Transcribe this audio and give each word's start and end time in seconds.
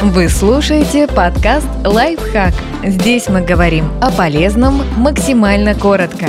Вы 0.00 0.28
слушаете 0.28 1.06
подкаст 1.06 1.66
«Лайфхак». 1.82 2.52
Здесь 2.84 3.28
мы 3.28 3.40
говорим 3.40 3.90
о 4.02 4.10
полезном 4.10 4.82
максимально 4.98 5.74
коротко. 5.74 6.26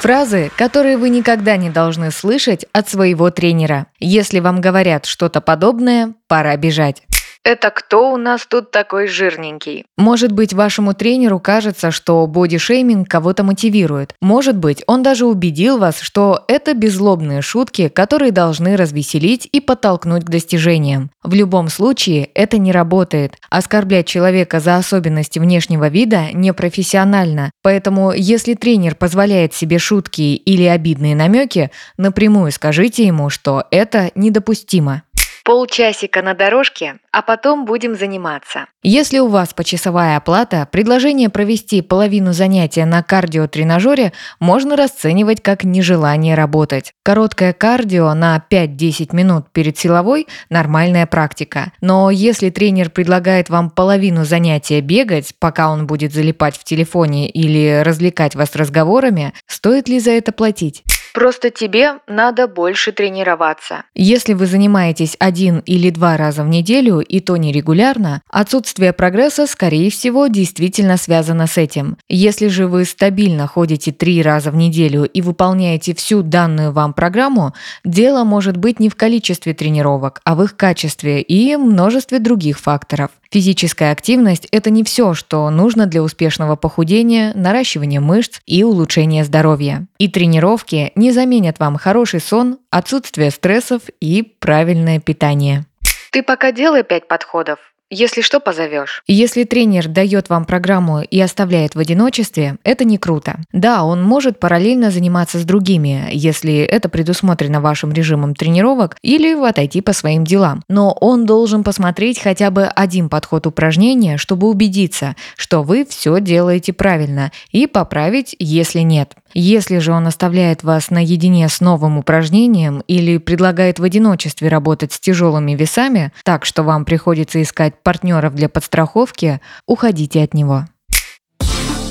Фразы, 0.00 0.50
которые 0.54 0.98
вы 0.98 1.08
никогда 1.08 1.56
не 1.56 1.70
должны 1.70 2.10
слышать 2.10 2.66
от 2.72 2.90
своего 2.90 3.30
тренера. 3.30 3.86
Если 4.00 4.40
вам 4.40 4.60
говорят 4.60 5.06
что-то 5.06 5.40
подобное, 5.40 6.12
пора 6.28 6.54
бежать. 6.58 7.04
Это 7.44 7.70
кто 7.70 8.10
у 8.10 8.16
нас 8.16 8.46
тут 8.46 8.70
такой 8.70 9.06
жирненький? 9.06 9.84
Может 9.98 10.32
быть, 10.32 10.54
вашему 10.54 10.94
тренеру 10.94 11.38
кажется, 11.38 11.90
что 11.90 12.26
бодишейминг 12.26 13.06
кого-то 13.06 13.44
мотивирует. 13.44 14.14
Может 14.22 14.56
быть, 14.56 14.82
он 14.86 15.02
даже 15.02 15.26
убедил 15.26 15.76
вас, 15.76 16.00
что 16.00 16.42
это 16.48 16.72
беззлобные 16.72 17.42
шутки, 17.42 17.88
которые 17.88 18.32
должны 18.32 18.78
развеселить 18.78 19.46
и 19.52 19.60
подтолкнуть 19.60 20.24
к 20.24 20.30
достижениям. 20.30 21.10
В 21.22 21.34
любом 21.34 21.68
случае, 21.68 22.30
это 22.34 22.56
не 22.56 22.72
работает. 22.72 23.34
Оскорблять 23.50 24.06
человека 24.06 24.58
за 24.58 24.76
особенности 24.76 25.38
внешнего 25.38 25.88
вида 25.88 26.28
непрофессионально. 26.32 27.50
Поэтому, 27.62 28.12
если 28.12 28.54
тренер 28.54 28.94
позволяет 28.94 29.52
себе 29.52 29.78
шутки 29.78 30.34
или 30.34 30.64
обидные 30.64 31.14
намеки, 31.14 31.70
напрямую 31.98 32.52
скажите 32.52 33.06
ему, 33.06 33.28
что 33.28 33.64
это 33.70 34.10
недопустимо. 34.14 35.02
Полчасика 35.44 36.22
на 36.22 36.32
дорожке, 36.32 37.00
а 37.12 37.20
потом 37.20 37.66
будем 37.66 37.96
заниматься. 37.96 38.64
Если 38.82 39.18
у 39.18 39.28
вас 39.28 39.52
почасовая 39.52 40.16
оплата, 40.16 40.66
предложение 40.72 41.28
провести 41.28 41.82
половину 41.82 42.32
занятия 42.32 42.86
на 42.86 43.02
кардиотренажере 43.02 44.14
можно 44.40 44.74
расценивать 44.74 45.42
как 45.42 45.62
нежелание 45.64 46.34
работать. 46.34 46.94
Короткое 47.02 47.52
кардио 47.52 48.14
на 48.14 48.42
5-10 48.50 49.14
минут 49.14 49.52
перед 49.52 49.76
силовой– 49.76 50.28
нормальная 50.48 51.04
практика. 51.04 51.72
Но 51.82 52.10
если 52.10 52.48
тренер 52.48 52.88
предлагает 52.88 53.50
вам 53.50 53.68
половину 53.68 54.24
занятия 54.24 54.80
бегать, 54.80 55.34
пока 55.38 55.70
он 55.70 55.86
будет 55.86 56.14
залипать 56.14 56.56
в 56.56 56.64
телефоне 56.64 57.28
или 57.28 57.82
развлекать 57.84 58.34
вас 58.34 58.56
разговорами, 58.56 59.34
стоит 59.46 59.90
ли 59.90 60.00
за 60.00 60.12
это 60.12 60.32
платить? 60.32 60.84
Просто 61.14 61.50
тебе 61.50 62.00
надо 62.08 62.48
больше 62.48 62.90
тренироваться. 62.90 63.84
Если 63.94 64.32
вы 64.32 64.46
занимаетесь 64.46 65.14
один 65.20 65.60
или 65.60 65.90
два 65.90 66.16
раза 66.16 66.42
в 66.42 66.48
неделю, 66.48 66.98
и 66.98 67.20
то 67.20 67.36
нерегулярно, 67.36 68.20
отсутствие 68.28 68.92
прогресса, 68.92 69.46
скорее 69.46 69.92
всего, 69.92 70.26
действительно 70.26 70.96
связано 70.96 71.46
с 71.46 71.56
этим. 71.56 71.98
Если 72.08 72.48
же 72.48 72.66
вы 72.66 72.84
стабильно 72.84 73.46
ходите 73.46 73.92
три 73.92 74.22
раза 74.22 74.50
в 74.50 74.56
неделю 74.56 75.04
и 75.04 75.22
выполняете 75.22 75.94
всю 75.94 76.22
данную 76.22 76.72
вам 76.72 76.92
программу, 76.92 77.54
дело 77.84 78.24
может 78.24 78.56
быть 78.56 78.80
не 78.80 78.88
в 78.88 78.96
количестве 78.96 79.54
тренировок, 79.54 80.20
а 80.24 80.34
в 80.34 80.42
их 80.42 80.56
качестве 80.56 81.22
и 81.22 81.56
множестве 81.56 82.18
других 82.18 82.58
факторов. 82.58 83.12
Физическая 83.34 83.90
активность– 83.90 84.46
это 84.52 84.70
не 84.70 84.84
все, 84.84 85.12
что 85.12 85.50
нужно 85.50 85.86
для 85.86 86.04
успешного 86.04 86.54
похудения, 86.54 87.32
наращивания 87.34 88.00
мышц 88.00 88.38
и 88.46 88.62
улучшения 88.62 89.24
здоровья. 89.24 89.86
И 89.98 90.06
тренировки 90.06 90.92
не 91.04 91.12
заменят 91.12 91.58
вам 91.58 91.76
хороший 91.76 92.20
сон, 92.20 92.58
отсутствие 92.70 93.30
стрессов 93.30 93.82
и 94.00 94.22
правильное 94.22 95.00
питание. 95.00 95.66
Ты 96.12 96.22
пока 96.22 96.50
делай 96.50 96.82
пять 96.82 97.08
подходов, 97.08 97.58
если 97.90 98.22
что, 98.22 98.40
позовешь. 98.40 99.02
Если 99.06 99.44
тренер 99.44 99.88
дает 99.88 100.30
вам 100.30 100.46
программу 100.46 101.02
и 101.02 101.20
оставляет 101.20 101.74
в 101.74 101.78
одиночестве, 101.78 102.56
это 102.64 102.84
не 102.84 102.96
круто. 102.96 103.40
Да, 103.52 103.84
он 103.84 104.02
может 104.02 104.40
параллельно 104.40 104.90
заниматься 104.90 105.38
с 105.38 105.44
другими, 105.44 106.08
если 106.10 106.60
это 106.60 106.88
предусмотрено 106.88 107.60
вашим 107.60 107.92
режимом 107.92 108.34
тренировок, 108.34 108.96
или 109.02 109.34
отойти 109.46 109.82
по 109.82 109.92
своим 109.92 110.24
делам. 110.24 110.62
Но 110.68 110.92
он 110.92 111.26
должен 111.26 111.62
посмотреть 111.62 112.20
хотя 112.20 112.50
бы 112.50 112.64
один 112.64 113.10
подход 113.10 113.46
упражнения, 113.46 114.16
чтобы 114.16 114.48
убедиться, 114.48 115.14
что 115.36 115.62
вы 115.62 115.84
все 115.84 116.20
делаете 116.20 116.72
правильно, 116.72 117.32
и 117.50 117.66
поправить, 117.66 118.34
если 118.38 118.80
нет. 118.80 119.14
Если 119.34 119.78
же 119.78 119.92
он 119.92 120.06
оставляет 120.06 120.62
вас 120.62 120.90
наедине 120.90 121.48
с 121.48 121.60
новым 121.60 121.98
упражнением 121.98 122.84
или 122.86 123.18
предлагает 123.18 123.80
в 123.80 123.84
одиночестве 123.84 124.48
работать 124.48 124.92
с 124.92 125.00
тяжелыми 125.00 125.52
весами, 125.52 126.12
так 126.24 126.44
что 126.44 126.62
вам 126.62 126.84
приходится 126.84 127.42
искать 127.42 127.74
партнеров 127.82 128.34
для 128.34 128.48
подстраховки, 128.48 129.40
уходите 129.66 130.22
от 130.22 130.34
него. 130.34 130.66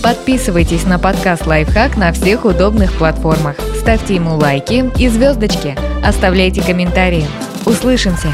Подписывайтесь 0.02 0.86
на 0.86 1.00
подкаст 1.00 1.46
«Лайфхак» 1.46 1.98
на 1.98 2.12
всех 2.12 2.46
удобных 2.46 2.92
платформах. 2.94 3.56
Ставьте 3.80 4.16
ему 4.16 4.36
лайки 4.36 4.92
и 5.00 5.08
звездочки. 5.08 5.78
Оставляйте 6.04 6.62
комментарии. 6.62 7.25
Услышимся! 7.66 8.34